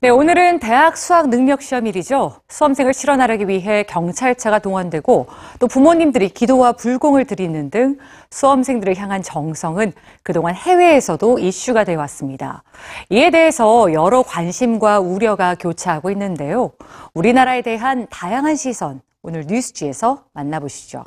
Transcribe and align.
네, 0.00 0.10
오늘은 0.10 0.60
대학 0.60 0.96
수학 0.96 1.28
능력 1.28 1.60
시험일이죠. 1.60 2.40
수험생을 2.48 2.94
실현하기 2.94 3.48
위해 3.48 3.82
경찰차가 3.82 4.60
동원되고 4.60 5.26
또 5.58 5.66
부모님들이 5.66 6.28
기도와 6.28 6.70
불공을 6.70 7.24
드리는 7.24 7.68
등 7.68 7.98
수험생들을 8.30 8.96
향한 8.96 9.22
정성은 9.22 9.92
그동안 10.22 10.54
해외에서도 10.54 11.40
이슈가 11.40 11.82
되어 11.82 11.98
왔습니다. 11.98 12.62
이에 13.10 13.32
대해서 13.32 13.92
여러 13.92 14.22
관심과 14.22 15.00
우려가 15.00 15.56
교차하고 15.56 16.12
있는데요. 16.12 16.70
우리나라에 17.14 17.62
대한 17.62 18.06
다양한 18.08 18.54
시선 18.54 19.00
오늘 19.20 19.46
뉴스지에서 19.48 20.26
만나보시죠. 20.32 21.02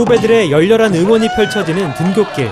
후배들의 0.00 0.50
열렬한 0.50 0.94
응원이 0.94 1.28
펼쳐지는 1.36 1.92
등굣길. 1.94 2.48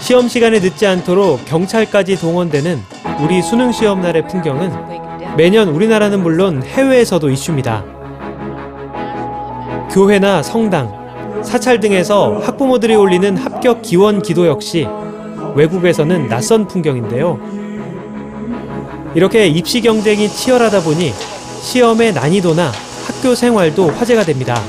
시험 0.00 0.26
시간에 0.26 0.58
늦지 0.58 0.86
않도록 0.86 1.44
경찰까지 1.44 2.18
동원되는 2.18 2.82
우리 3.20 3.40
수능 3.42 3.70
시험 3.70 4.00
날의 4.00 4.26
풍경은 4.26 5.36
매년 5.36 5.68
우리나라는 5.68 6.20
물론 6.20 6.64
해외에서도 6.64 7.30
이슈입니다. 7.30 7.84
교회나 9.92 10.42
성당, 10.42 10.92
사찰 11.44 11.78
등에서 11.78 12.38
학부모들이 12.38 12.96
올리는 12.96 13.36
합격 13.36 13.82
기원 13.82 14.20
기도 14.20 14.48
역시 14.48 14.86
외국에서는 15.54 16.28
낯선 16.28 16.66
풍경인데요. 16.66 17.38
이렇게 19.14 19.46
입시 19.46 19.80
경쟁이 19.80 20.28
치열하다 20.28 20.80
보니 20.80 21.12
시험의 21.62 22.14
난이도나 22.14 22.72
학교 23.06 23.36
생활도 23.36 23.90
화제가 23.90 24.24
됩니다. 24.24 24.60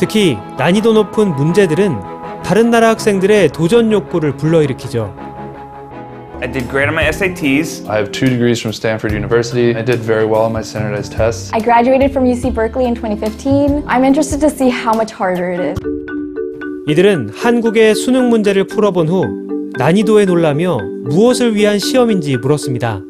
특히 0.00 0.38
난이도 0.56 0.94
높은 0.94 1.36
문제들은 1.36 1.94
다른 2.42 2.70
나라 2.70 2.88
학생들의 2.88 3.50
도전 3.50 3.92
욕구를 3.92 4.34
불러일으키죠. 4.34 5.14
I 6.40 6.50
did 6.50 6.70
great 6.70 6.88
on 6.88 6.94
my 6.94 7.04
SATs. 7.10 7.86
I 7.86 7.98
have 7.98 8.10
two 8.10 8.30
degrees 8.30 8.62
from 8.62 8.72
Stanford 8.72 9.12
University. 9.14 9.76
I 9.76 9.84
did 9.84 10.00
very 10.00 10.24
well 10.24 10.46
on 10.46 10.52
my 10.52 10.62
standardized 10.62 11.12
tests. 11.12 11.52
I 11.52 11.60
graduated 11.60 12.12
from 12.12 12.24
UC 12.24 12.54
Berkeley 12.54 12.86
in 12.86 12.94
2015. 12.94 13.84
I'm 13.86 14.02
interested 14.02 14.40
to 14.40 14.48
see 14.48 14.70
how 14.70 14.96
much 14.96 15.12
harder 15.12 15.52
it 15.52 15.60
is. 15.60 15.78
이들은 16.88 17.32
한국의 17.36 17.94
수능 17.94 18.30
문제를 18.30 18.64
풀어본 18.68 19.06
후 19.06 19.24
난이도에 19.76 20.24
놀라며 20.24 20.78
무엇을 21.10 21.54
위한 21.54 21.78
시험인지 21.78 22.38
물었습니다. 22.38 23.02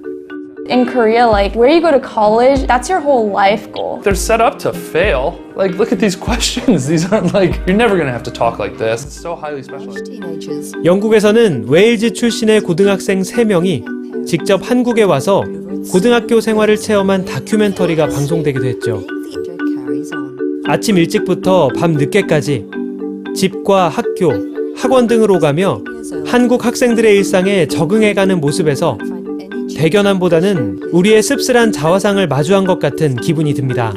In 0.69 0.87
Korea, 0.87 1.27
like 1.27 1.55
where 1.55 1.71
you 1.71 1.81
go 1.81 1.91
to 1.91 2.01
college, 2.01 2.67
that's 2.67 2.91
your 2.91 3.01
whole 3.01 3.31
life 3.31 3.71
goal. 3.73 4.03
They're 4.03 4.19
set 4.19 4.41
up 4.41 4.59
to 4.59 4.73
fail. 4.73 5.39
Like, 5.61 5.77
look 5.77 5.93
at 5.93 5.99
these 6.01 6.17
questions. 6.17 6.87
These 6.89 7.13
aren't 7.13 7.35
like, 7.35 7.61
you're 7.67 7.77
never 7.77 7.99
gonna 7.99 8.13
have 8.13 8.23
to 8.23 8.31
talk 8.31 8.59
like 8.59 8.79
this. 8.79 9.05
It's 9.05 9.21
so 9.21 9.37
highly 9.37 9.63
specialized. 9.63 10.09
영국에서는 10.83 11.67
웨일즈 11.69 12.15
출신의 12.15 12.63
고등학생 12.63 13.21
3명이 13.21 14.27
직접 14.27 14.71
한국에 14.71 15.03
와서 15.03 15.45
고등학교 15.93 16.41
생활을 16.41 16.79
체험한 16.79 17.27
다큐멘터리가 17.27 18.09
방송되기도 18.09 18.65
했죠. 18.65 19.05
아침 20.67 20.97
일찍부터 20.97 21.69
밤 21.79 21.93
늦게까지 21.93 22.65
집과 23.37 23.91
학교, 23.91 24.33
학원 24.77 25.07
등을 25.09 25.31
오가며 25.31 25.83
한국 26.25 26.65
학생들의 26.65 27.15
일상에 27.19 27.67
적응해가는 27.67 28.41
모습에서 28.41 28.97
대견함보다는 29.77 30.89
우리의 30.91 31.23
씁쓸한 31.23 31.73
자화상을 31.73 32.27
마주한 32.29 32.65
것 32.65 32.79
같은 32.79 33.17
기분이 33.17 33.53
듭니다. 33.53 33.93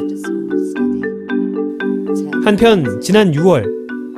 한편 2.45 3.00
지난 3.00 3.31
6월 3.31 3.63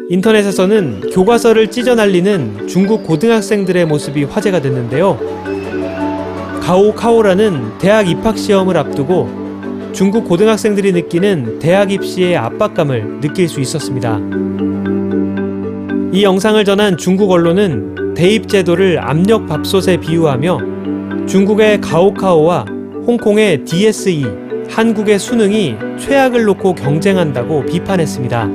인터넷에서는 0.10 1.12
교과서를 1.12 1.70
찢어 1.70 1.94
날리는 1.94 2.68
중국 2.68 3.04
고등학생들의 3.04 3.86
모습이 3.86 4.24
화제가 4.24 4.62
됐는데요. 4.62 5.20
가오 6.60 6.94
카오라는 6.96 7.78
대학 7.78 8.10
입학 8.10 8.36
시험을 8.36 8.78
앞두고 8.78 9.92
중국 9.94 10.28
고등학생들이 10.28 10.92
느끼는 10.94 11.60
대학 11.60 11.92
입시의 11.92 12.36
압박감을 12.36 13.22
느낄 13.22 13.48
수 13.48 13.62
있었습니다. 13.62 14.20
이 16.12 16.24
영상을 16.24 16.66
전한 16.66 16.98
중국 16.98 17.30
언론은 17.30 18.16
대입 18.16 18.50
제도를 18.50 18.98
압력 19.00 19.46
밥솥에 19.46 19.98
비유하며 19.98 21.28
중국의 21.28 21.80
가오카오와 21.82 22.66
홍콩의 23.06 23.66
DSE, 23.66 24.24
한국의 24.70 25.20
수능이 25.20 25.76
최악을 26.00 26.44
놓고 26.44 26.76
경쟁한다고 26.76 27.66
비판했습니다. 27.66 28.50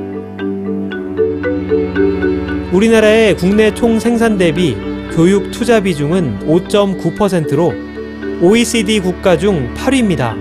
우리나라의 2.71 3.35
국내 3.35 3.73
총 3.73 3.99
생산 3.99 4.37
대비 4.37 4.77
교육 5.13 5.51
투자 5.51 5.81
비중은 5.81 6.47
5.9%로 6.47 7.73
OECD 8.41 8.99
국가 9.01 9.37
중 9.37 9.73
8위입니다. 9.75 10.35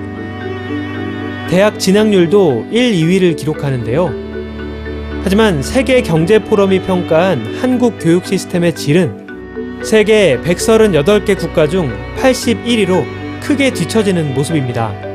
대학 1.51 1.79
진학률도 1.81 2.67
1, 2.71 2.93
2위를 2.93 3.37
기록하는데요. 3.37 4.31
하지만 5.25 5.63
세계 5.63 6.01
경제 6.01 6.39
포럼이 6.39 6.83
평가한 6.83 7.57
한국 7.61 7.99
교육 7.99 8.25
시스템의 8.25 8.75
질은 8.75 9.83
세계 9.83 10.39
138개 10.39 11.37
국가 11.37 11.67
중 11.67 11.91
81위로 12.17 13.05
크게 13.41 13.73
뒤처지는 13.73 14.35
모습입니다. 14.35 15.10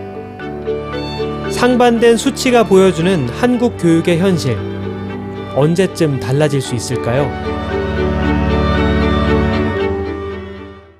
상반된 1.65 2.15
수치가 2.15 2.63
보여주는 2.63 3.27
한국 3.29 3.75
교육의 3.79 4.19
현실. 4.19 4.55
언제쯤 5.55 6.19
달라질 6.19 6.61
수 6.61 6.75
있을까요? 6.75 7.25